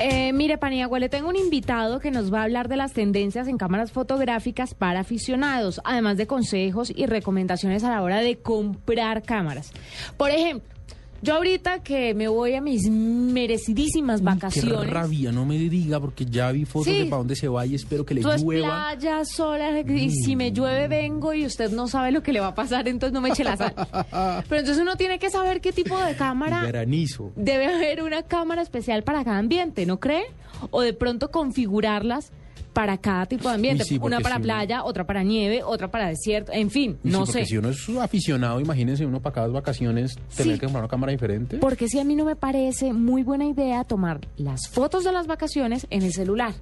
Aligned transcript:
Eh, 0.00 0.32
mire, 0.32 0.58
Paniagua, 0.58 1.00
le 1.00 1.08
tengo 1.08 1.28
un 1.28 1.34
invitado 1.34 1.98
que 1.98 2.12
nos 2.12 2.32
va 2.32 2.40
a 2.40 2.44
hablar 2.44 2.68
de 2.68 2.76
las 2.76 2.92
tendencias 2.92 3.48
en 3.48 3.58
cámaras 3.58 3.90
fotográficas 3.90 4.72
para 4.72 5.00
aficionados, 5.00 5.80
además 5.82 6.16
de 6.16 6.28
consejos 6.28 6.92
y 6.94 7.06
recomendaciones 7.06 7.82
a 7.82 7.90
la 7.90 8.02
hora 8.02 8.20
de 8.20 8.36
comprar 8.38 9.22
cámaras. 9.24 9.72
Por 10.16 10.30
ejemplo, 10.30 10.77
yo 11.22 11.34
ahorita 11.34 11.82
que 11.82 12.14
me 12.14 12.28
voy 12.28 12.54
a 12.54 12.60
mis 12.60 12.88
merecidísimas 12.90 14.20
Qué 14.20 14.24
vacaciones. 14.26 14.90
rabia, 14.90 15.32
no 15.32 15.44
me 15.44 15.58
diga, 15.58 16.00
porque 16.00 16.24
ya 16.26 16.50
vi 16.52 16.64
fotos 16.64 16.92
Sí. 16.92 16.98
de 17.00 17.04
para 17.06 17.18
dónde 17.18 17.36
se 17.36 17.48
va 17.48 17.64
y 17.66 17.74
espero 17.74 18.04
que 18.04 18.14
le 18.14 18.20
Tú 18.22 18.30
es 18.30 18.42
llueva. 18.42 18.68
playa, 18.94 19.24
sola, 19.24 19.80
y 19.80 20.10
si 20.10 20.36
me 20.36 20.52
llueve 20.52 20.88
vengo 20.88 21.34
y 21.34 21.44
usted 21.46 21.70
no 21.70 21.88
sabe 21.88 22.12
lo 22.12 22.22
que 22.22 22.32
le 22.32 22.40
va 22.40 22.48
a 22.48 22.54
pasar, 22.54 22.88
entonces 22.88 23.12
no 23.12 23.20
me 23.20 23.30
eche 23.30 23.44
la 23.44 23.56
sal. 23.56 23.74
Pero 24.48 24.60
entonces 24.60 24.78
uno 24.80 24.96
tiene 24.96 25.18
que 25.18 25.30
saber 25.30 25.60
qué 25.60 25.72
tipo 25.72 25.98
de 25.98 26.14
cámara 26.16 26.64
Granizo. 26.66 27.32
debe 27.36 27.66
haber 27.66 28.02
una 28.02 28.22
cámara 28.22 28.62
especial 28.62 29.02
para 29.02 29.24
cada 29.24 29.38
ambiente, 29.38 29.86
¿no 29.86 30.00
cree? 30.00 30.24
O 30.70 30.82
de 30.82 30.92
pronto 30.92 31.30
configurarlas 31.30 32.32
para 32.78 32.96
cada 32.96 33.26
tipo 33.26 33.48
de 33.48 33.56
ambiente. 33.56 33.82
Sí, 33.82 33.98
una 34.00 34.20
para 34.20 34.38
playa, 34.38 34.84
otra 34.84 35.04
para 35.04 35.24
nieve, 35.24 35.64
otra 35.64 35.90
para 35.90 36.06
desierto, 36.06 36.52
en 36.52 36.70
fin, 36.70 36.96
sí, 37.02 37.08
no 37.10 37.24
porque 37.24 37.32
sé. 37.40 37.46
si 37.46 37.56
uno 37.56 37.70
es 37.70 37.88
aficionado, 37.88 38.60
imagínense 38.60 39.04
uno 39.04 39.20
para 39.20 39.34
cada 39.34 39.48
vacaciones 39.48 40.16
tener 40.36 40.60
que 40.60 40.66
comprar 40.66 40.84
una 40.84 40.88
cámara 40.88 41.10
diferente. 41.10 41.58
Porque 41.58 41.88
si 41.88 41.98
a 41.98 42.04
mí 42.04 42.14
no 42.14 42.24
me 42.24 42.36
parece 42.36 42.92
muy 42.92 43.24
buena 43.24 43.46
idea 43.46 43.82
tomar 43.82 44.20
las 44.36 44.68
fotos 44.68 45.02
de 45.02 45.10
las 45.10 45.26
vacaciones 45.26 45.88
en 45.90 46.04
el 46.04 46.12
celular. 46.12 46.54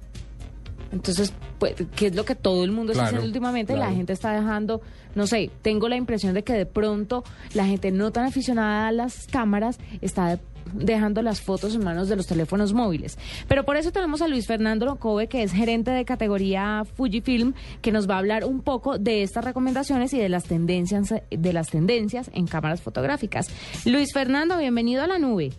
Entonces, 0.91 1.31
pues, 1.59 1.75
¿qué 1.95 2.07
es 2.07 2.15
lo 2.15 2.25
que 2.25 2.33
todo 2.33 2.63
el 2.63 2.71
mundo 2.71 2.93
está 2.93 3.05
haciendo 3.05 3.27
últimamente? 3.27 3.75
La 3.75 3.91
gente 3.91 4.13
está 4.13 4.31
dejando, 4.33 4.81
no 5.13 5.27
sé, 5.27 5.51
tengo 5.61 5.87
la 5.87 5.97
impresión 5.97 6.33
de 6.33 6.43
que 6.43 6.53
de 6.53 6.65
pronto 6.65 7.23
la 7.53 7.67
gente 7.67 7.91
no 7.91 8.09
tan 8.11 8.25
aficionada 8.25 8.87
a 8.87 8.91
las 8.91 9.27
cámaras 9.27 9.77
está 10.01 10.29
de- 10.29 10.39
dejando 10.73 11.21
las 11.21 11.41
fotos 11.41 11.75
en 11.75 11.83
manos 11.83 12.09
de 12.09 12.15
los 12.15 12.27
teléfonos 12.27 12.73
móviles. 12.73 13.17
Pero 13.47 13.63
por 13.63 13.77
eso 13.77 13.91
tenemos 13.91 14.21
a 14.21 14.27
Luis 14.27 14.47
Fernando 14.47 14.85
Locobe, 14.85 15.27
que 15.27 15.43
es 15.43 15.51
gerente 15.51 15.91
de 15.91 16.05
categoría 16.05 16.83
Fujifilm, 16.95 17.53
que 17.81 17.91
nos 17.91 18.09
va 18.09 18.15
a 18.15 18.19
hablar 18.19 18.45
un 18.45 18.61
poco 18.61 18.97
de 18.97 19.23
estas 19.23 19.45
recomendaciones 19.45 20.13
y 20.13 20.19
de 20.19 20.29
las 20.29 20.45
tendencias, 20.45 21.13
de 21.29 21.53
las 21.53 21.69
tendencias 21.69 22.29
en 22.33 22.47
cámaras 22.47 22.81
fotográficas. 22.81 23.47
Luis 23.85 24.13
Fernando, 24.13 24.57
bienvenido 24.57 25.03
a 25.03 25.07
la 25.07 25.19
nube. 25.19 25.51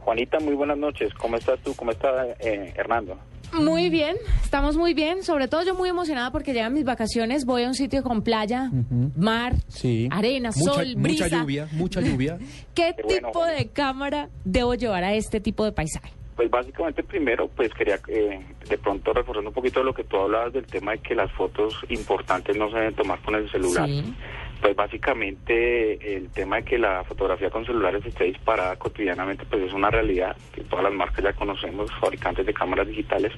Juanita, 0.00 0.38
muy 0.40 0.54
buenas 0.54 0.78
noches. 0.78 1.12
¿Cómo 1.14 1.36
estás 1.36 1.58
tú? 1.60 1.74
¿Cómo 1.74 1.90
está 1.90 2.26
eh, 2.40 2.72
Hernando? 2.76 3.18
Muy 3.60 3.88
bien, 3.88 4.16
estamos 4.42 4.76
muy 4.76 4.94
bien. 4.94 5.22
Sobre 5.22 5.48
todo 5.48 5.62
yo 5.62 5.74
muy 5.74 5.88
emocionada 5.88 6.30
porque 6.30 6.52
llegan 6.52 6.72
mis 6.74 6.84
vacaciones. 6.84 7.44
Voy 7.44 7.62
a 7.62 7.68
un 7.68 7.74
sitio 7.74 8.02
con 8.02 8.22
playa, 8.22 8.70
mar, 9.16 9.54
Sí. 9.68 10.08
arena, 10.10 10.50
Mucha- 10.56 10.72
sol, 10.74 10.94
brisa. 10.96 11.24
Mucha 11.26 11.40
lluvia, 11.40 11.68
mucha 11.72 12.00
lluvia. 12.00 12.38
¿Qué 12.74 12.94
bueno, 13.02 13.28
tipo 13.28 13.44
de 13.44 13.68
cámara 13.68 14.28
debo 14.44 14.74
llevar 14.74 15.04
a 15.04 15.14
este 15.14 15.40
tipo 15.40 15.64
de 15.64 15.72
paisaje? 15.72 16.10
Pues 16.36 16.50
básicamente 16.50 17.04
primero, 17.04 17.48
pues 17.48 17.72
quería 17.74 18.00
eh, 18.08 18.44
de 18.68 18.78
pronto 18.78 19.12
reforzando 19.12 19.50
un 19.50 19.54
poquito 19.54 19.84
lo 19.84 19.94
que 19.94 20.02
tú 20.02 20.16
hablabas 20.16 20.52
del 20.52 20.66
tema 20.66 20.92
de 20.92 20.98
que 20.98 21.14
las 21.14 21.30
fotos 21.32 21.74
importantes 21.88 22.56
no 22.56 22.68
se 22.70 22.76
deben 22.76 22.94
tomar 22.96 23.20
con 23.22 23.36
el 23.36 23.48
celular. 23.52 23.88
Sí. 23.88 24.14
Pues 24.64 24.76
básicamente 24.76 26.16
el 26.16 26.30
tema 26.30 26.56
de 26.56 26.64
que 26.64 26.78
la 26.78 27.04
fotografía 27.04 27.50
con 27.50 27.66
celulares 27.66 28.02
esté 28.06 28.24
disparada 28.24 28.76
cotidianamente, 28.76 29.44
pues 29.44 29.62
es 29.62 29.74
una 29.74 29.90
realidad 29.90 30.34
que 30.54 30.62
todas 30.62 30.84
las 30.84 30.94
marcas 30.94 31.22
ya 31.22 31.34
conocemos, 31.34 31.92
fabricantes 32.00 32.46
de 32.46 32.54
cámaras 32.54 32.88
digitales. 32.88 33.30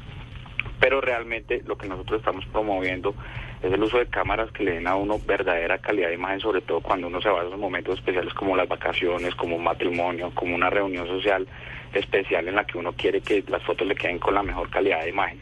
Pero 0.79 1.01
realmente 1.01 1.65
lo 1.67 1.77
que 1.77 1.89
nosotros 1.89 2.21
estamos 2.21 2.47
promoviendo 2.53 3.13
es 3.61 3.73
el 3.73 3.83
uso 3.83 3.99
de 3.99 4.07
cámaras 4.07 4.53
que 4.53 4.63
le 4.63 4.75
den 4.75 4.87
a 4.87 4.95
uno 4.95 5.19
verdadera 5.19 5.79
calidad 5.79 6.11
de 6.11 6.15
imagen, 6.15 6.39
sobre 6.39 6.61
todo 6.61 6.81
cuando 6.81 7.09
uno 7.09 7.21
se 7.21 7.29
va 7.29 7.41
a 7.41 7.45
esos 7.45 7.59
momentos 7.59 7.99
especiales 7.99 8.33
como 8.33 8.55
las 8.55 8.69
vacaciones, 8.69 9.35
como 9.35 9.57
un 9.57 9.65
matrimonio, 9.65 10.31
como 10.33 10.55
una 10.55 10.71
reunión 10.71 11.09
social 11.09 11.45
especial 11.93 12.47
en 12.47 12.55
la 12.55 12.65
que 12.65 12.79
uno 12.79 12.93
quiere 12.93 13.21
que 13.21 13.43
las 13.49 13.65
fotos 13.65 13.85
le 13.85 13.97
queden 13.97 14.21
con 14.21 14.33
la 14.33 14.45
mejor 14.45 14.71
calidad 14.71 15.03
de 15.03 15.11
imagen. 15.11 15.41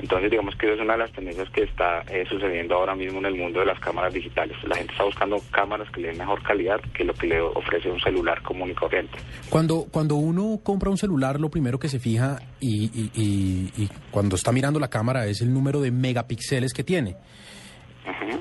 Entonces, 0.00 0.30
digamos 0.30 0.54
que 0.56 0.72
es 0.72 0.80
una 0.80 0.92
de 0.92 0.98
las 1.00 1.12
tendencias 1.12 1.48
que 1.50 1.64
está 1.64 2.02
eh, 2.02 2.24
sucediendo 2.28 2.74
ahora 2.76 2.94
mismo 2.94 3.18
en 3.18 3.26
el 3.26 3.34
mundo 3.34 3.60
de 3.60 3.66
las 3.66 3.80
cámaras 3.80 4.14
digitales. 4.14 4.56
La 4.66 4.76
gente 4.76 4.92
está 4.92 5.04
buscando 5.04 5.36
cámaras 5.50 5.90
que 5.90 6.00
le 6.00 6.08
den 6.08 6.18
mejor 6.18 6.42
calidad 6.42 6.80
que 6.94 7.04
lo 7.04 7.14
que 7.14 7.26
le 7.26 7.40
ofrece 7.40 7.90
un 7.90 7.98
celular 8.00 8.40
común 8.42 8.70
y 8.70 8.74
corriente. 8.74 9.18
Cuando, 9.50 9.86
cuando 9.90 10.14
uno 10.16 10.60
compra 10.62 10.88
un 10.90 10.98
celular, 10.98 11.40
lo 11.40 11.48
primero 11.50 11.78
que 11.78 11.88
se 11.88 11.98
fija 11.98 12.38
y, 12.60 12.84
y- 12.84 13.10
y- 13.14 13.82
y 13.82 13.88
cuando 14.10 14.36
está 14.36 14.52
mirando 14.52 14.78
la 14.78 14.88
cámara 14.88 15.26
es 15.26 15.40
el 15.40 15.52
número 15.52 15.80
de 15.80 15.90
megapíxeles 15.90 16.72
que 16.72 16.84
tiene. 16.84 17.16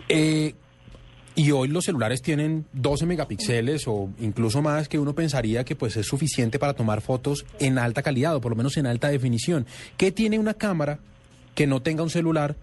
Eh, 0.09 0.53
y 1.35 1.51
hoy 1.51 1.67
los 1.67 1.85
celulares 1.85 2.21
tienen 2.21 2.65
12 2.73 3.05
megapíxeles 3.05 3.87
o 3.87 4.09
incluso 4.19 4.61
más 4.61 4.87
que 4.89 4.97
uno 4.97 5.13
pensaría 5.13 5.63
que 5.65 5.75
pues 5.75 5.95
es 5.97 6.07
suficiente 6.07 6.57
para 6.57 6.73
tomar 6.73 7.01
fotos 7.01 7.45
en 7.59 7.77
alta 7.77 8.01
calidad 8.01 8.35
o 8.35 8.41
por 8.41 8.51
lo 8.51 8.55
menos 8.55 8.77
en 8.77 8.87
alta 8.87 9.09
definición. 9.09 9.65
¿Qué 9.97 10.11
tiene 10.11 10.39
una 10.39 10.53
cámara 10.55 10.99
que 11.57 11.65
no 11.65 11.81
tenga 11.81 12.03
un 12.03 12.11
celular 12.11 12.55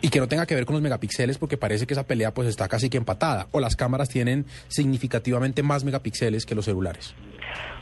y 0.00 0.08
que 0.08 0.18
no 0.18 0.26
tenga 0.26 0.46
que 0.46 0.54
ver 0.54 0.64
con 0.64 0.72
los 0.72 0.82
megapíxeles 0.82 1.36
porque 1.36 1.58
parece 1.58 1.86
que 1.86 1.92
esa 1.92 2.06
pelea 2.06 2.32
pues 2.32 2.48
está 2.48 2.66
casi 2.66 2.88
que 2.88 2.96
empatada 2.96 3.48
o 3.52 3.60
las 3.60 3.76
cámaras 3.76 4.08
tienen 4.08 4.46
significativamente 4.68 5.62
más 5.62 5.84
megapíxeles 5.84 6.46
que 6.46 6.54
los 6.54 6.64
celulares? 6.64 7.14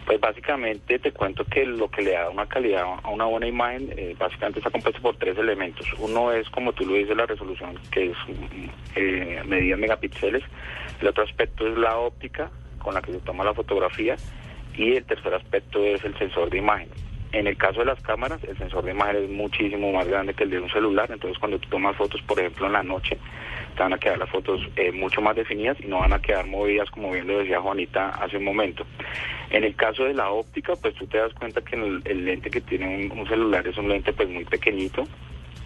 Pues 0.07 0.21
básicamente 0.21 0.99
te 0.99 1.13
cuento 1.13 1.45
que 1.45 1.65
lo 1.65 1.89
que 1.89 2.03
le 2.03 2.11
da 2.11 2.29
una 2.29 2.45
calidad 2.47 2.83
a 3.05 3.09
una 3.09 3.27
buena 3.27 3.47
imagen 3.47 3.95
eh, 3.97 4.17
básicamente 4.19 4.59
está 4.59 4.73
compuesto 4.73 5.01
por 5.01 5.17
tres 5.17 5.39
elementos. 5.39 5.87
Uno 6.01 6.33
es, 6.33 6.51
como 6.51 6.73
tú 6.73 6.85
lo 6.85 6.95
dices, 6.95 7.17
la 7.17 7.27
resolución, 7.27 7.79
que 7.93 8.11
es 8.11 8.17
mm, 8.27 8.69
eh, 8.97 9.43
medida 9.47 9.75
en 9.75 9.81
megapíxeles. 9.81 10.43
El 11.01 11.07
otro 11.07 11.23
aspecto 11.23 11.69
es 11.69 11.79
la 11.79 11.97
óptica 11.97 12.51
con 12.81 12.95
la 12.95 13.01
que 13.01 13.13
se 13.13 13.21
toma 13.21 13.45
la 13.45 13.55
fotografía. 13.55 14.17
Y 14.77 14.97
el 14.97 15.05
tercer 15.05 15.33
aspecto 15.35 15.79
es 15.85 16.03
el 16.05 16.19
sensor 16.19 16.51
de 16.51 16.59
imagen. 16.59 16.89
En 17.33 17.47
el 17.47 17.57
caso 17.57 17.81
de 17.81 17.87
las 17.87 18.01
cámaras, 18.03 18.43
el 18.45 18.59
sensor 18.59 18.85
de 18.85 18.91
imagen 18.91 19.17
es 19.25 19.31
muchísimo 19.31 19.93
más 19.93 20.07
grande 20.09 20.35
que 20.35 20.45
el 20.45 20.51
de 20.51 20.59
un 20.59 20.71
celular. 20.71 21.09
Entonces, 21.13 21.39
cuando 21.39 21.59
tú 21.59 21.69
tomas 21.69 21.97
fotos, 21.97 22.21
por 22.23 22.41
ejemplo, 22.41 22.67
en 22.67 22.73
la 22.73 22.83
noche, 22.83 23.19
te 23.77 23.83
van 23.83 23.93
a 23.93 23.99
quedar 23.99 24.19
las 24.19 24.31
fotos 24.31 24.61
eh, 24.77 24.91
mucho 24.91 25.21
más 25.21 25.37
definidas 25.37 25.77
y 25.81 25.87
no 25.87 26.01
van 26.01 26.13
a 26.13 26.21
quedar 26.21 26.47
movidas, 26.47 26.91
como 26.91 27.13
bien 27.13 27.29
lo 27.29 27.39
decía 27.39 27.61
Juanita 27.61 28.09
hace 28.09 28.37
un 28.39 28.45
momento. 28.45 28.85
En 29.51 29.63
el 29.63 29.77
caso 29.77 30.05
de 30.05 30.15
la 30.15 30.31
óptica, 30.31 30.75
pues 30.75 30.95
tú 30.95 31.07
te 31.07 31.19
das 31.19 31.33
cuenta 31.35 31.61
que 31.61 31.77
el, 31.77 32.25
lente 32.25 32.51
que 32.51 32.61
tiene 32.61 33.07
un, 33.07 33.19
un 33.19 33.27
celular 33.29 33.67
es 33.67 33.77
un 33.79 33.89
lente 33.89 34.13
pues 34.13 34.29
muy 34.29 34.45
pequeñito. 34.45 35.05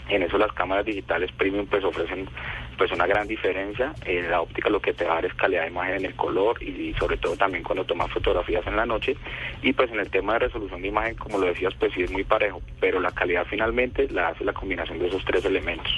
En 0.08 0.22
eso 0.22 0.36
las 0.36 0.52
cámaras 0.52 0.84
digitales 0.84 1.32
premium 1.32 1.66
pues 1.66 1.82
ofrecen 1.82 2.28
pues 2.76 2.90
una 2.92 3.06
gran 3.06 3.26
diferencia. 3.26 3.92
Eh, 4.04 4.26
la 4.28 4.40
óptica 4.40 4.68
lo 4.68 4.80
que 4.80 4.92
te 4.92 5.04
va 5.04 5.12
a 5.12 5.14
dar 5.16 5.26
es 5.26 5.34
calidad 5.34 5.62
de 5.62 5.68
imagen 5.68 5.96
en 5.96 6.04
el 6.06 6.14
color 6.14 6.62
y, 6.62 6.92
sobre 6.94 7.16
todo 7.16 7.36
también 7.36 7.62
cuando 7.62 7.84
tomas 7.84 8.10
fotografías 8.10 8.66
en 8.66 8.76
la 8.76 8.86
noche. 8.86 9.16
Y 9.62 9.72
pues 9.72 9.90
en 9.90 10.00
el 10.00 10.10
tema 10.10 10.34
de 10.34 10.40
resolución 10.40 10.82
de 10.82 10.88
imagen, 10.88 11.14
como 11.16 11.38
lo 11.38 11.46
decías, 11.46 11.74
pues 11.78 11.92
sí 11.94 12.02
es 12.02 12.10
muy 12.10 12.24
parejo, 12.24 12.60
pero 12.80 13.00
la 13.00 13.12
calidad 13.12 13.46
finalmente 13.48 14.08
la 14.10 14.28
hace 14.28 14.44
la 14.44 14.52
combinación 14.52 14.98
de 14.98 15.08
esos 15.08 15.24
tres 15.24 15.44
elementos. 15.44 15.92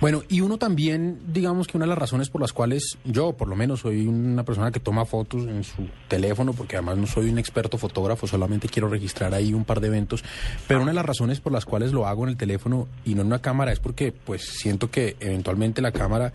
Bueno, 0.00 0.22
y 0.28 0.42
uno 0.42 0.58
también, 0.58 1.18
digamos 1.26 1.66
que 1.66 1.76
una 1.76 1.84
de 1.84 1.88
las 1.88 1.98
razones 1.98 2.30
por 2.30 2.40
las 2.40 2.52
cuales 2.52 2.98
yo, 3.04 3.32
por 3.32 3.48
lo 3.48 3.56
menos, 3.56 3.80
soy 3.80 4.06
una 4.06 4.44
persona 4.44 4.70
que 4.70 4.78
toma 4.78 5.04
fotos 5.04 5.42
en 5.48 5.64
su 5.64 5.88
teléfono, 6.06 6.52
porque 6.52 6.76
además 6.76 6.98
no 6.98 7.06
soy 7.08 7.28
un 7.28 7.38
experto 7.38 7.78
fotógrafo, 7.78 8.28
solamente 8.28 8.68
quiero 8.68 8.88
registrar 8.88 9.34
ahí 9.34 9.52
un 9.52 9.64
par 9.64 9.80
de 9.80 9.88
eventos, 9.88 10.22
pero 10.68 10.82
una 10.82 10.92
de 10.92 10.94
las 10.94 11.04
razones 11.04 11.40
por 11.40 11.52
las 11.52 11.64
cuales 11.64 11.92
lo 11.92 12.06
hago 12.06 12.22
en 12.22 12.30
el 12.30 12.36
teléfono 12.36 12.86
y 13.04 13.16
no 13.16 13.22
en 13.22 13.26
una 13.26 13.40
cámara 13.40 13.72
es 13.72 13.80
porque, 13.80 14.12
pues, 14.12 14.42
siento 14.44 14.88
que 14.88 15.16
eventualmente 15.18 15.82
la 15.82 15.90
cámara 15.90 16.32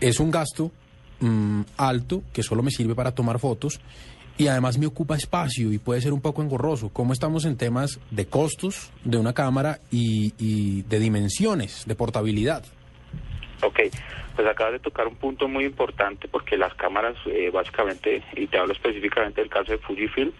es 0.00 0.18
un 0.18 0.30
gasto 0.30 0.72
mm, 1.20 1.60
alto 1.76 2.22
que 2.32 2.42
solo 2.42 2.62
me 2.62 2.70
sirve 2.70 2.94
para 2.94 3.12
tomar 3.12 3.38
fotos 3.38 3.78
y 4.38 4.46
además 4.48 4.78
me 4.78 4.86
ocupa 4.86 5.16
espacio 5.16 5.70
y 5.70 5.76
puede 5.76 6.00
ser 6.00 6.14
un 6.14 6.22
poco 6.22 6.42
engorroso. 6.42 6.88
¿Cómo 6.88 7.12
estamos 7.12 7.44
en 7.44 7.56
temas 7.56 7.98
de 8.10 8.26
costos 8.26 8.90
de 9.04 9.18
una 9.18 9.34
cámara 9.34 9.80
y, 9.90 10.32
y 10.38 10.82
de 10.82 10.98
dimensiones, 10.98 11.84
de 11.86 11.94
portabilidad? 11.94 12.64
Ok, 13.62 13.80
pues 14.34 14.46
acabas 14.46 14.74
de 14.74 14.78
tocar 14.80 15.08
un 15.08 15.16
punto 15.16 15.48
muy 15.48 15.64
importante 15.64 16.28
porque 16.28 16.56
las 16.56 16.74
cámaras, 16.74 17.16
eh, 17.26 17.50
básicamente, 17.50 18.22
y 18.34 18.46
te 18.46 18.58
hablo 18.58 18.72
específicamente 18.72 19.40
del 19.40 19.50
caso 19.50 19.72
de 19.72 19.78
Fujifilm, 19.78 20.32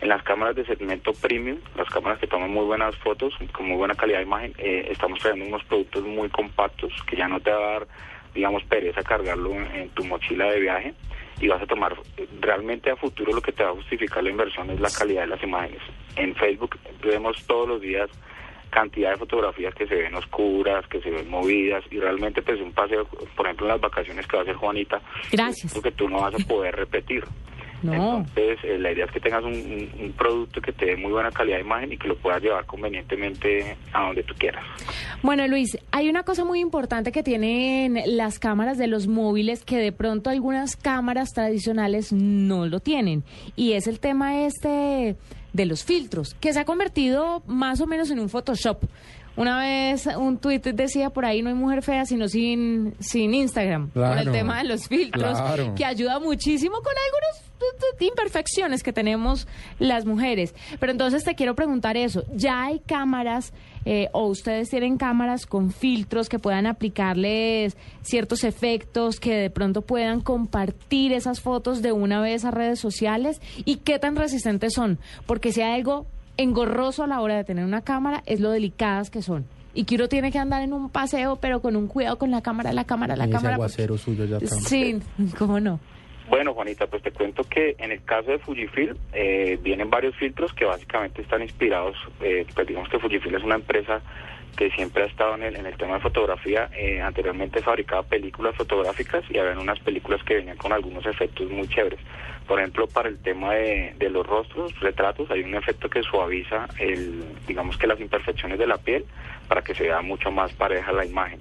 en 0.00 0.08
las 0.08 0.22
cámaras 0.22 0.56
de 0.56 0.66
segmento 0.66 1.12
premium, 1.12 1.58
las 1.76 1.88
cámaras 1.88 2.18
que 2.18 2.26
toman 2.26 2.50
muy 2.50 2.64
buenas 2.64 2.96
fotos, 2.96 3.34
con 3.52 3.68
muy 3.68 3.76
buena 3.76 3.94
calidad 3.94 4.18
de 4.18 4.24
imagen, 4.24 4.54
eh, 4.58 4.88
estamos 4.90 5.20
trayendo 5.20 5.46
unos 5.46 5.64
productos 5.64 6.02
muy 6.02 6.28
compactos 6.30 6.92
que 7.06 7.16
ya 7.16 7.28
no 7.28 7.40
te 7.40 7.50
va 7.50 7.58
a 7.58 7.72
dar, 7.72 7.88
digamos, 8.34 8.64
pereza 8.64 9.02
cargarlo 9.02 9.52
en, 9.52 9.66
en 9.74 9.88
tu 9.90 10.04
mochila 10.04 10.50
de 10.50 10.60
viaje 10.60 10.94
y 11.40 11.48
vas 11.48 11.62
a 11.62 11.66
tomar 11.66 11.94
realmente 12.40 12.90
a 12.90 12.96
futuro 12.96 13.32
lo 13.32 13.40
que 13.40 13.52
te 13.52 13.62
va 13.62 13.70
a 13.70 13.74
justificar 13.74 14.22
la 14.22 14.30
inversión 14.30 14.70
es 14.70 14.80
la 14.80 14.90
calidad 14.90 15.22
de 15.22 15.28
las 15.28 15.42
imágenes. 15.42 15.80
En 16.16 16.34
Facebook 16.34 16.76
vemos 17.02 17.36
todos 17.46 17.68
los 17.68 17.80
días 17.80 18.10
cantidad 18.74 19.12
de 19.12 19.18
fotografías 19.18 19.72
que 19.72 19.86
se 19.86 19.94
ven 19.94 20.14
oscuras, 20.16 20.84
que 20.88 21.00
se 21.00 21.08
ven 21.08 21.30
movidas 21.30 21.84
y 21.92 22.00
realmente 22.00 22.42
pues 22.42 22.60
un 22.60 22.72
paseo, 22.72 23.06
por 23.36 23.46
ejemplo 23.46 23.66
en 23.66 23.72
las 23.72 23.80
vacaciones 23.80 24.26
que 24.26 24.36
va 24.36 24.40
a 24.40 24.42
hacer 24.42 24.56
Juanita, 24.56 25.00
Gracias. 25.30 25.76
lo 25.76 25.80
que 25.80 25.92
tú 25.92 26.08
no 26.08 26.20
vas 26.20 26.34
a 26.34 26.38
poder 26.48 26.74
repetir. 26.74 27.22
No. 27.84 28.18
Entonces, 28.18 28.58
eh, 28.64 28.78
la 28.78 28.92
idea 28.92 29.04
es 29.04 29.10
que 29.12 29.20
tengas 29.20 29.44
un, 29.44 29.52
un- 29.54 29.90
un 30.04 30.12
producto 30.12 30.60
que 30.60 30.72
te 30.72 30.86
dé 30.86 30.96
muy 30.96 31.12
buena 31.12 31.30
calidad 31.30 31.56
de 31.56 31.62
imagen 31.62 31.92
y 31.92 31.96
que 31.98 32.08
lo 32.08 32.16
puedas 32.16 32.42
llevar 32.42 32.64
convenientemente 32.66 33.76
a 33.92 34.06
donde 34.06 34.22
tú 34.22 34.34
quieras. 34.38 34.64
Bueno, 35.22 35.46
Luis, 35.48 35.76
hay 35.92 36.08
una 36.08 36.22
cosa 36.22 36.44
muy 36.44 36.60
importante 36.60 37.12
que 37.12 37.22
tienen 37.22 37.98
las 38.06 38.38
cámaras 38.38 38.78
de 38.78 38.86
los 38.86 39.06
móviles 39.06 39.64
que 39.64 39.76
de 39.76 39.92
pronto 39.92 40.30
algunas 40.30 40.76
cámaras 40.76 41.30
tradicionales 41.32 42.12
no 42.12 42.66
lo 42.66 42.80
tienen. 42.80 43.22
Y 43.56 43.72
es 43.72 43.86
el 43.86 44.00
tema 44.00 44.44
este 44.44 45.16
de 45.52 45.66
los 45.66 45.84
filtros, 45.84 46.34
que 46.40 46.52
se 46.52 46.60
ha 46.60 46.64
convertido 46.64 47.42
más 47.46 47.80
o 47.80 47.86
menos 47.86 48.10
en 48.10 48.18
un 48.18 48.28
Photoshop. 48.28 48.82
Una 49.36 49.58
vez 49.58 50.06
un 50.16 50.38
tuit 50.38 50.62
decía 50.64 51.10
por 51.10 51.24
ahí 51.24 51.42
no 51.42 51.48
hay 51.48 51.56
mujer 51.56 51.82
fea 51.82 52.04
sino 52.06 52.28
sin, 52.28 52.94
sin 53.00 53.34
Instagram. 53.34 53.88
Por 53.90 54.04
el 54.04 54.12
Claro, 54.12 54.32
tema 54.32 54.58
de 54.58 54.64
los 54.68 54.86
filtros, 54.86 55.40
claro. 55.40 55.74
que 55.76 55.84
ayuda 55.84 56.20
muchísimo 56.20 56.74
con 56.76 56.84
tu- 56.84 57.43
imperfecciones 58.00 58.82
que 58.82 58.92
tenemos 58.92 59.46
las 59.78 60.04
mujeres. 60.06 60.54
Pero 60.80 60.92
entonces 60.92 61.24
te 61.24 61.34
quiero 61.34 61.54
preguntar 61.54 61.96
eso. 61.96 62.24
¿Ya 62.34 62.64
hay 62.64 62.80
cámaras 62.80 63.52
eh, 63.84 64.08
o 64.12 64.26
ustedes 64.26 64.70
tienen 64.70 64.96
cámaras 64.96 65.46
con 65.46 65.70
filtros 65.70 66.28
que 66.28 66.38
puedan 66.38 66.66
aplicarles 66.66 67.76
ciertos 68.02 68.44
efectos 68.44 69.20
que 69.20 69.34
de 69.34 69.50
pronto 69.50 69.82
puedan 69.82 70.20
compartir 70.20 71.12
esas 71.12 71.40
fotos 71.40 71.82
de 71.82 71.92
una 71.92 72.20
vez 72.20 72.44
a 72.44 72.50
redes 72.50 72.78
sociales? 72.80 73.40
¿Y 73.64 73.76
qué 73.76 73.98
tan 73.98 74.16
resistentes 74.16 74.72
son? 74.74 74.98
Porque 75.26 75.52
si 75.52 75.60
hay 75.60 75.74
algo 75.74 76.06
engorroso 76.36 77.04
a 77.04 77.06
la 77.06 77.20
hora 77.20 77.36
de 77.36 77.44
tener 77.44 77.64
una 77.64 77.82
cámara 77.82 78.22
es 78.26 78.40
lo 78.40 78.50
delicadas 78.50 79.10
que 79.10 79.22
son. 79.22 79.44
Y 79.76 79.84
que 79.84 79.96
uno 79.96 80.08
tiene 80.08 80.30
que 80.30 80.38
andar 80.38 80.62
en 80.62 80.72
un 80.72 80.88
paseo, 80.88 81.36
pero 81.36 81.60
con 81.60 81.74
un 81.74 81.88
cuidado 81.88 82.16
con 82.16 82.30
la 82.30 82.42
cámara, 82.42 82.72
la 82.72 82.84
cámara, 82.84 83.16
la 83.16 83.24
Ese 83.24 83.32
cámara. 83.32 83.54
aguacero 83.56 83.98
suyo 83.98 84.24
ya 84.24 84.36
está. 84.38 84.54
Sí, 84.60 85.00
¿cómo 85.36 85.58
no? 85.58 85.80
Bueno, 86.28 86.54
Juanita, 86.54 86.86
pues 86.86 87.02
te 87.02 87.10
cuento 87.10 87.44
que 87.44 87.76
en 87.78 87.92
el 87.92 88.02
caso 88.02 88.30
de 88.30 88.38
Fujifilm 88.38 88.96
eh, 89.12 89.58
vienen 89.60 89.90
varios 89.90 90.16
filtros 90.16 90.54
que 90.54 90.64
básicamente 90.64 91.20
están 91.20 91.42
inspirados, 91.42 91.96
eh, 92.22 92.46
pues 92.54 92.66
digamos 92.66 92.88
que 92.88 92.98
Fujifilm 92.98 93.36
es 93.36 93.42
una 93.42 93.56
empresa 93.56 94.00
que 94.56 94.70
siempre 94.70 95.02
ha 95.02 95.06
estado 95.06 95.34
en 95.34 95.42
el, 95.42 95.56
en 95.56 95.66
el 95.66 95.76
tema 95.76 95.94
de 95.94 96.00
fotografía. 96.00 96.70
Eh, 96.76 97.00
anteriormente 97.00 97.60
fabricaba 97.60 98.02
películas 98.04 98.54
fotográficas 98.56 99.24
y 99.30 99.38
habían 99.38 99.58
unas 99.58 99.78
películas 99.80 100.22
que 100.22 100.36
venían 100.36 100.56
con 100.56 100.72
algunos 100.72 101.04
efectos 101.06 101.50
muy 101.50 101.68
chéveres. 101.68 102.00
Por 102.46 102.58
ejemplo, 102.58 102.86
para 102.86 103.08
el 103.08 103.18
tema 103.18 103.54
de, 103.54 103.94
de 103.98 104.10
los 104.10 104.26
rostros, 104.26 104.78
retratos, 104.80 105.30
hay 105.30 105.42
un 105.42 105.54
efecto 105.54 105.88
que 105.88 106.02
suaviza, 106.02 106.66
el, 106.78 107.24
digamos 107.46 107.78
que 107.78 107.86
las 107.86 107.98
imperfecciones 108.00 108.58
de 108.58 108.66
la 108.66 108.76
piel 108.76 109.04
para 109.48 109.62
que 109.62 109.74
se 109.74 109.84
vea 109.84 110.00
mucho 110.02 110.30
más 110.30 110.52
pareja 110.52 110.92
la 110.92 111.04
imagen. 111.04 111.38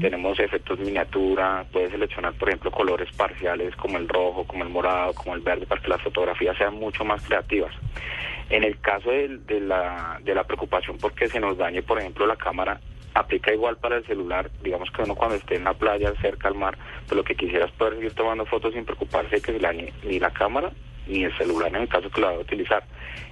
Tenemos 0.00 0.38
efectos 0.38 0.78
miniatura, 0.78 1.64
puedes 1.72 1.90
seleccionar, 1.90 2.32
por 2.34 2.48
ejemplo, 2.48 2.70
colores 2.70 3.08
parciales 3.16 3.74
como 3.76 3.98
el 3.98 4.08
rojo, 4.08 4.44
como 4.44 4.64
el 4.64 4.70
morado, 4.70 5.12
como 5.14 5.34
el 5.34 5.40
verde, 5.40 5.66
para 5.66 5.80
que 5.80 5.88
las 5.88 6.02
fotografías 6.02 6.56
sean 6.56 6.74
mucho 6.74 7.04
más 7.04 7.24
creativas. 7.26 7.74
En 8.48 8.64
el 8.64 8.80
caso 8.80 9.10
de, 9.10 9.38
de 9.46 9.60
la, 9.60 10.20
de 10.22 10.34
la 10.34 10.44
preocupación 10.44 10.98
porque 10.98 11.28
se 11.28 11.40
nos 11.40 11.56
dañe, 11.56 11.82
por 11.82 11.98
ejemplo, 11.98 12.26
la 12.26 12.36
cámara, 12.36 12.80
aplica 13.14 13.52
igual 13.52 13.76
para 13.76 13.96
el 13.96 14.06
celular. 14.06 14.50
Digamos 14.62 14.90
que 14.90 15.02
uno 15.02 15.14
cuando 15.14 15.36
esté 15.36 15.56
en 15.56 15.64
la 15.64 15.74
playa, 15.74 16.12
cerca 16.20 16.48
al 16.48 16.54
mar, 16.54 16.76
pues 17.06 17.16
lo 17.16 17.24
que 17.24 17.34
quisiera 17.34 17.66
es 17.66 17.72
poder 17.72 17.94
seguir 17.94 18.14
tomando 18.14 18.46
fotos 18.46 18.74
sin 18.74 18.84
preocuparse 18.84 19.36
de 19.36 19.42
que 19.42 19.52
se 19.52 19.58
dañe 19.58 19.92
ni 20.04 20.18
la 20.18 20.30
cámara 20.30 20.72
ni 21.06 21.24
el 21.24 21.36
celular 21.36 21.68
en 21.68 21.82
el 21.82 21.88
caso 21.88 22.10
que 22.10 22.20
lo 22.20 22.28
vaya 22.28 22.38
a 22.38 22.42
utilizar. 22.42 22.84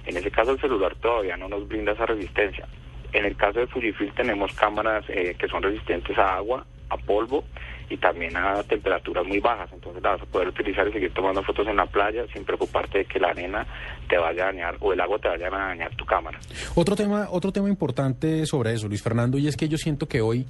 En 0.05 0.17
ese 0.17 0.31
caso 0.31 0.51
el 0.51 0.59
celular 0.59 0.95
todavía 0.95 1.37
no 1.37 1.47
nos 1.47 1.67
brinda 1.67 1.93
esa 1.93 2.05
resistencia. 2.05 2.67
En 3.13 3.25
el 3.25 3.35
caso 3.35 3.59
de 3.59 3.67
Fujifilm 3.67 4.13
tenemos 4.13 4.53
cámaras 4.53 5.05
eh, 5.09 5.35
que 5.37 5.47
son 5.47 5.63
resistentes 5.63 6.17
a 6.17 6.35
agua, 6.35 6.65
a 6.89 6.97
polvo 6.97 7.43
y 7.89 7.97
también 7.97 8.35
a 8.37 8.61
temperaturas 8.63 9.25
muy 9.25 9.39
bajas. 9.39 9.69
Entonces 9.73 10.01
la 10.01 10.11
vas 10.11 10.21
a 10.21 10.25
poder 10.25 10.49
utilizar 10.49 10.87
y 10.87 10.93
seguir 10.93 11.13
tomando 11.13 11.43
fotos 11.43 11.67
en 11.67 11.75
la 11.75 11.85
playa 11.85 12.23
sin 12.33 12.45
preocuparte 12.45 12.99
de 12.99 13.05
que 13.05 13.19
la 13.19 13.29
arena 13.29 13.65
te 14.07 14.17
vaya 14.17 14.43
a 14.43 14.45
dañar 14.47 14.77
o 14.79 14.93
el 14.93 15.01
agua 15.01 15.17
te 15.19 15.27
vaya 15.27 15.47
a 15.47 15.49
dañar 15.49 15.95
tu 15.95 16.05
cámara. 16.05 16.39
Otro 16.75 16.95
tema, 16.95 17.27
otro 17.31 17.51
tema 17.51 17.69
importante 17.69 18.45
sobre 18.45 18.73
eso, 18.73 18.87
Luis 18.87 19.01
Fernando, 19.01 19.37
y 19.37 19.47
es 19.47 19.57
que 19.57 19.67
yo 19.67 19.77
siento 19.77 20.07
que 20.07 20.21
hoy 20.21 20.45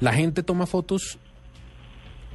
la 0.00 0.12
gente 0.12 0.42
toma 0.42 0.66
fotos, 0.66 1.18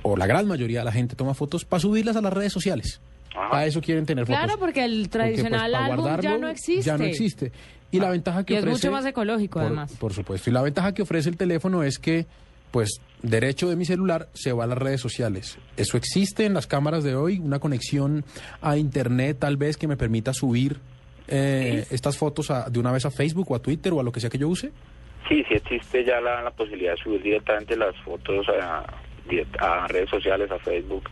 o 0.02 0.16
la 0.16 0.28
gran 0.28 0.48
mayoría 0.48 0.80
de 0.80 0.86
la 0.86 0.92
gente 0.92 1.16
toma 1.16 1.34
fotos 1.34 1.66
para 1.66 1.80
subirlas 1.80 2.16
a 2.16 2.22
las 2.22 2.34
redes 2.34 2.54
sociales. 2.54 3.02
Ajá. 3.36 3.50
Para 3.50 3.66
eso 3.66 3.82
quieren 3.82 4.06
tener 4.06 4.26
fotos. 4.26 4.42
Claro, 4.44 4.60
porque 4.60 4.84
el 4.84 5.10
Porque, 5.10 5.10
pues, 5.10 5.12
tradicional 5.12 5.72
para 5.72 5.86
álbum 5.86 6.20
ya 6.20 6.38
no 6.38 6.50
existe. 6.50 6.84
Ya 6.84 6.98
no 6.98 7.04
existe. 7.04 7.52
Y 7.92 8.00
la 8.00 8.10
ventaja 8.10 8.44
que 8.44 8.54
y 8.54 8.58
es 8.58 8.64
ofrece... 8.64 8.88
mucho 8.88 8.92
más 8.92 9.06
ecológico, 9.06 9.60
por, 9.60 9.64
además. 9.64 9.96
Por 10.00 10.14
supuesto. 10.14 10.50
Y 10.50 10.54
la 10.54 10.62
ventaja 10.62 10.94
que 10.94 11.02
ofrece 11.02 11.30
el 11.30 11.38
teléfono 11.38 11.84
es 11.84 12.00
que, 12.00 12.26
pues, 12.72 13.02
derecho 13.22 13.68
de 13.70 13.76
mi 13.76 13.86
celular 13.86 14.28
se 14.34 14.52
va 14.54 14.64
a 14.64 14.68
las 14.68 14.78
redes 14.78 15.02
sociales. 15.02 15.58
¿Eso 15.78 15.98
existe 15.98 16.46
en 16.46 16.54
las 16.54 16.68
cámaras 16.68 17.04
de 17.04 17.16
hoy? 17.16 17.40
¿Una 17.40 17.60
conexión 17.60 18.24
a 18.62 18.78
Internet 18.78 19.38
tal 19.40 19.58
vez 19.58 19.78
que 19.78 19.88
me 19.88 19.98
permita 19.98 20.34
subir 20.34 20.78
eh, 21.28 21.86
estas 21.92 22.18
fotos 22.18 22.50
a- 22.50 22.70
de 22.70 22.80
una 22.80 22.92
vez 22.92 23.06
a 23.06 23.12
Facebook 23.12 23.52
o 23.52 23.56
a 23.56 23.60
Twitter 23.62 23.94
o 23.94 24.00
a 24.00 24.04
lo 24.04 24.12
que 24.12 24.20
sea 24.20 24.30
que 24.30 24.38
yo 24.38 24.48
use? 24.50 24.72
Sí, 25.28 25.44
sí 25.48 25.54
existe 25.56 26.04
ya 26.04 26.20
la, 26.20 26.42
la 26.42 26.50
posibilidad 26.52 26.94
de 26.96 26.98
subir 27.04 27.22
directamente 27.22 27.76
las 27.78 27.96
fotos 28.04 28.48
a, 28.50 28.86
redes 29.88 30.10
sociales, 30.10 30.50
a 30.50 30.58
Facebook, 30.58 31.04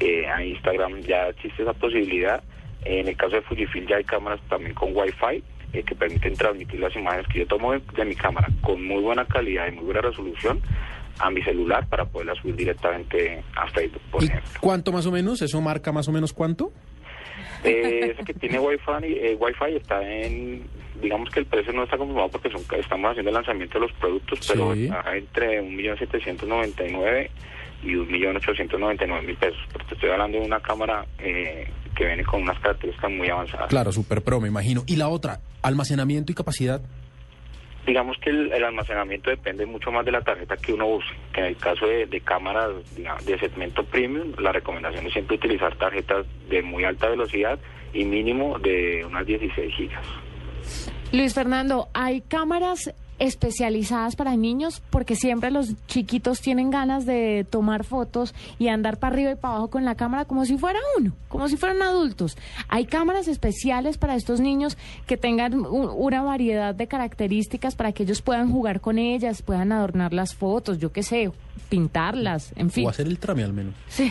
eh, 0.00 0.26
a 0.26 0.44
Instagram, 0.44 1.00
ya 1.00 1.28
existe 1.28 1.62
esa 1.62 1.72
posibilidad. 1.72 2.42
En 2.84 3.08
el 3.08 3.16
caso 3.16 3.36
de 3.36 3.42
Fujifilm 3.42 3.86
ya 3.86 3.96
hay 3.96 4.04
cámaras 4.04 4.40
también 4.50 4.74
con 4.74 4.94
Wi-Fi 4.94 5.42
eh, 5.72 5.82
que 5.82 5.94
permiten 5.94 6.34
transmitir 6.34 6.78
las 6.80 6.94
imágenes 6.94 7.26
que 7.28 7.38
yo 7.38 7.46
tomo 7.46 7.72
de, 7.72 7.80
de 7.96 8.04
mi 8.04 8.14
cámara 8.14 8.48
con 8.60 8.84
muy 8.86 9.00
buena 9.02 9.24
calidad 9.24 9.66
y 9.68 9.72
muy 9.76 9.84
buena 9.86 10.02
resolución 10.02 10.60
a 11.18 11.30
mi 11.30 11.42
celular 11.42 11.86
para 11.88 12.04
poderlas 12.04 12.38
subir 12.38 12.56
directamente 12.56 13.42
a 13.56 13.68
Facebook, 13.68 14.02
por 14.10 14.22
¿Y 14.22 14.26
ejemplo. 14.26 14.50
cuánto 14.60 14.92
más 14.92 15.06
o 15.06 15.12
menos? 15.12 15.40
¿Eso 15.42 15.60
marca 15.60 15.92
más 15.92 16.08
o 16.08 16.12
menos 16.12 16.32
cuánto? 16.32 16.72
Eh, 17.64 18.10
ese 18.12 18.24
que 18.24 18.34
tiene 18.34 18.58
Wi-Fi, 18.58 19.04
eh, 19.06 19.36
Wi-Fi 19.38 19.76
está 19.76 20.02
en, 20.08 20.64
digamos 21.00 21.30
que 21.30 21.40
el 21.40 21.46
precio 21.46 21.72
no 21.72 21.84
está 21.84 21.96
confirmado 21.96 22.28
porque 22.28 22.50
son, 22.50 22.60
estamos 22.78 23.10
haciendo 23.10 23.30
el 23.30 23.34
lanzamiento 23.34 23.78
de 23.80 23.86
los 23.86 23.92
productos, 23.94 24.38
pero 24.46 24.74
Sí. 24.74 24.84
está 24.84 25.16
entre 25.16 25.62
1.799.000 25.62 27.30
y 27.82 27.94
1.899.000 27.94 29.36
pesos. 29.38 29.58
Pero 29.72 29.84
te 29.86 29.94
estoy 29.94 30.10
hablando 30.10 30.38
de 30.38 30.44
una 30.46 30.60
cámara 30.60 31.06
eh, 31.18 31.68
que 31.96 32.04
viene 32.06 32.24
con 32.24 32.42
unas 32.42 32.58
características 32.60 33.10
muy 33.10 33.28
avanzadas. 33.28 33.68
Claro, 33.68 33.92
Super 33.92 34.22
Pro, 34.22 34.40
me 34.40 34.48
imagino. 34.48 34.82
Y 34.86 34.96
la 34.96 35.08
otra, 35.08 35.40
almacenamiento 35.62 36.32
y 36.32 36.34
capacidad. 36.34 36.80
Digamos 37.86 38.16
que 38.18 38.30
el, 38.30 38.64
almacenamiento 38.64 39.30
depende 39.30 39.66
mucho 39.66 39.92
más 39.92 40.04
de 40.04 40.12
la 40.12 40.22
tarjeta 40.22 40.56
que 40.56 40.72
uno 40.72 40.86
use. 40.88 41.08
Que 41.32 41.40
en 41.40 41.46
el 41.46 41.56
caso 41.56 41.86
de, 41.86 42.20
cámaras 42.20 42.70
de 42.96 43.38
segmento 43.38 43.84
premium, 43.84 44.32
la 44.38 44.52
recomendación 44.52 45.06
es 45.06 45.12
siempre 45.12 45.36
utilizar 45.36 45.76
tarjetas 45.76 46.26
de 46.48 46.62
muy 46.62 46.84
alta 46.84 47.08
velocidad 47.08 47.58
y 47.92 48.04
mínimo 48.04 48.58
de 48.58 49.04
unas 49.04 49.26
16 49.26 49.74
gigas. 49.74 50.06
Luis 51.12 51.34
Fernando, 51.34 51.88
¿hay 51.92 52.22
cámaras 52.22 52.92
especializadas 53.18 54.16
para 54.16 54.36
niños? 54.36 54.82
Porque 54.90 55.16
siempre 55.16 55.50
los 55.50 55.74
chiquitos 55.86 56.40
tienen 56.40 56.70
ganas 56.70 57.06
de 57.06 57.46
tomar 57.48 57.84
fotos 57.84 58.34
y 58.58 58.68
andar 58.68 58.98
para 58.98 59.14
arriba 59.14 59.32
y 59.32 59.36
para 59.36 59.54
abajo 59.54 59.70
con 59.70 59.84
la 59.84 59.94
cámara 59.94 60.24
como 60.24 60.44
si 60.44 60.58
fuera 60.58 60.78
uno, 60.98 61.12
como 61.28 61.48
si 61.48 61.56
fueran 61.56 61.82
adultos. 61.82 62.36
¿Hay 62.68 62.86
cámaras 62.86 63.28
especiales 63.28 63.98
para 63.98 64.14
estos 64.14 64.40
niños 64.40 64.76
que 65.06 65.16
tengan 65.16 65.54
una 65.66 66.22
variedad 66.22 66.74
de 66.74 66.86
características 66.86 67.76
para 67.76 67.92
que 67.92 68.04
ellos 68.04 68.22
puedan 68.22 68.50
jugar 68.50 68.80
con 68.80 68.98
ellas, 68.98 69.42
puedan 69.42 69.72
adornar 69.72 70.12
las 70.12 70.34
fotos, 70.34 70.78
yo 70.78 70.92
qué 70.92 71.02
sé, 71.02 71.30
pintarlas, 71.68 72.52
en 72.56 72.70
fin? 72.70 72.86
O 72.86 72.90
hacer 72.90 73.06
el 73.06 73.18
trame 73.18 73.44
al 73.44 73.52
menos. 73.52 73.74
Sí. 73.88 74.10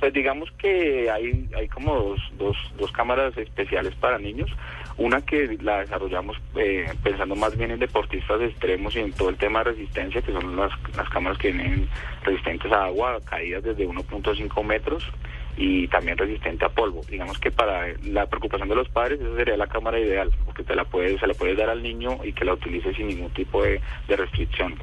Pues 0.00 0.12
digamos 0.12 0.50
que 0.58 1.10
hay, 1.10 1.48
hay 1.56 1.68
como 1.68 1.94
dos, 1.94 2.20
dos, 2.36 2.56
dos 2.78 2.92
cámaras 2.92 3.36
especiales 3.38 3.94
para 3.96 4.18
niños. 4.18 4.50
Una 4.96 5.20
que 5.22 5.58
la 5.60 5.80
desarrollamos 5.80 6.36
eh, 6.56 6.86
pensando 7.02 7.34
más 7.34 7.56
bien 7.56 7.72
en 7.72 7.80
deportistas 7.80 8.40
extremos 8.40 8.94
y 8.94 9.00
en 9.00 9.12
todo 9.12 9.28
el 9.28 9.36
tema 9.36 9.60
de 9.60 9.72
resistencia, 9.72 10.22
que 10.22 10.32
son 10.32 10.56
las, 10.56 10.70
las 10.96 11.08
cámaras 11.08 11.38
que 11.38 11.50
vienen 11.50 11.88
resistentes 12.22 12.70
a 12.70 12.84
agua, 12.84 13.18
caídas 13.24 13.64
desde 13.64 13.88
1.5 13.88 14.64
metros 14.64 15.10
y 15.56 15.88
también 15.88 16.16
resistente 16.16 16.64
a 16.64 16.68
polvo. 16.68 17.00
Digamos 17.08 17.38
que 17.38 17.50
para 17.50 17.88
la 18.04 18.26
preocupación 18.26 18.68
de 18.68 18.76
los 18.76 18.88
padres, 18.88 19.20
esa 19.20 19.34
sería 19.36 19.56
la 19.56 19.66
cámara 19.66 19.98
ideal, 19.98 20.30
porque 20.44 20.62
te 20.62 20.74
la 20.74 20.84
puedes, 20.84 21.20
se 21.20 21.26
la 21.26 21.34
puedes 21.34 21.56
dar 21.56 21.70
al 21.70 21.82
niño 21.82 22.20
y 22.24 22.32
que 22.32 22.44
la 22.44 22.54
utilice 22.54 22.94
sin 22.94 23.08
ningún 23.08 23.30
tipo 23.30 23.62
de, 23.62 23.80
de 24.08 24.16
restricción. 24.16 24.74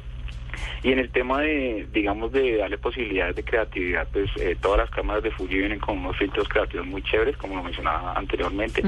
Y 0.82 0.92
en 0.92 0.98
el 0.98 1.10
tema 1.10 1.40
de, 1.40 1.86
digamos, 1.92 2.32
de 2.32 2.56
darle 2.56 2.78
posibilidades 2.78 3.36
de 3.36 3.44
creatividad, 3.44 4.08
pues 4.12 4.30
eh, 4.36 4.56
todas 4.60 4.78
las 4.78 4.90
cámaras 4.90 5.22
de 5.22 5.30
Fuji 5.30 5.58
vienen 5.58 5.78
con 5.78 5.98
unos 5.98 6.16
filtros 6.16 6.48
creativos 6.48 6.86
muy 6.86 7.02
chéveres, 7.02 7.36
como 7.36 7.56
lo 7.56 7.62
mencionaba 7.62 8.14
anteriormente, 8.14 8.82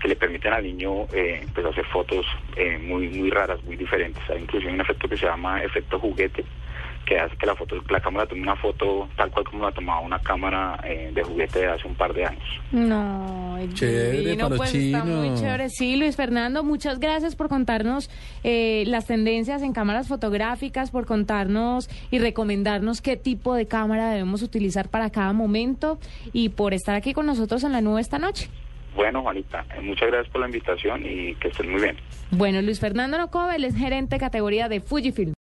que 0.00 0.08
le 0.08 0.16
permiten 0.16 0.52
al 0.52 0.64
niño 0.64 1.06
eh, 1.12 1.46
pues 1.54 1.66
hacer 1.66 1.84
fotos 1.86 2.26
eh, 2.56 2.78
muy 2.78 3.08
muy 3.08 3.30
raras, 3.30 3.62
muy 3.64 3.76
diferentes. 3.76 4.22
Hay 4.30 4.42
incluso 4.42 4.68
un 4.68 4.80
efecto 4.80 5.08
que 5.08 5.16
se 5.16 5.26
llama 5.26 5.62
efecto 5.62 5.98
juguete, 5.98 6.44
que 7.06 7.18
hace 7.18 7.36
que 7.36 7.46
la 7.46 7.54
foto, 7.54 7.76
la 7.88 8.00
cámara 8.00 8.26
tome 8.26 8.42
una 8.42 8.56
foto 8.56 9.08
tal 9.16 9.30
cual 9.30 9.44
como 9.44 9.64
la 9.64 9.72
tomaba 9.72 10.00
una 10.00 10.18
cámara 10.18 10.78
eh, 10.84 11.10
de 11.14 11.22
juguete 11.22 11.60
de 11.60 11.66
hace 11.68 11.86
un 11.86 11.94
par 11.94 12.12
de 12.12 12.26
años. 12.26 12.60
No, 12.72 13.56
Chévere, 13.72 14.10
divino, 14.18 14.36
para 14.36 14.48
los 14.50 14.58
pues 14.58 14.74
está 14.74 15.04
muy 15.04 15.34
chévere. 15.34 15.68
Sí, 15.70 15.96
Luis 15.96 16.16
Fernando, 16.16 16.64
muchas 16.64 16.98
gracias 16.98 17.36
por 17.36 17.48
contarnos 17.48 18.10
eh, 18.42 18.84
las 18.88 19.06
tendencias 19.06 19.62
en 19.62 19.72
cámaras 19.72 20.08
fotográficas, 20.08 20.90
por 20.90 21.06
contarnos 21.06 21.88
y 22.10 22.18
recomendarnos 22.18 23.00
qué 23.00 23.16
tipo 23.16 23.54
de 23.54 23.66
cámara 23.66 24.10
debemos 24.10 24.42
utilizar 24.42 24.88
para 24.88 25.10
cada 25.10 25.32
momento 25.32 25.98
y 26.32 26.50
por 26.50 26.74
estar 26.74 26.96
aquí 26.96 27.12
con 27.12 27.26
nosotros 27.26 27.62
en 27.62 27.72
la 27.72 27.80
nube 27.80 28.00
esta 28.00 28.18
noche. 28.18 28.50
Bueno, 28.96 29.22
Juanita, 29.22 29.64
eh, 29.76 29.80
muchas 29.82 30.08
gracias 30.08 30.32
por 30.32 30.40
la 30.40 30.46
invitación 30.46 31.04
y 31.04 31.34
que 31.34 31.48
estén 31.48 31.70
muy 31.70 31.82
bien. 31.82 31.96
Bueno, 32.30 32.62
Luis 32.62 32.80
Fernando 32.80 33.18
Nocobe, 33.18 33.56
él 33.56 33.64
es 33.64 33.76
gerente 33.76 34.16
de 34.16 34.20
categoría 34.20 34.68
de 34.68 34.80
Fujifilm. 34.80 35.34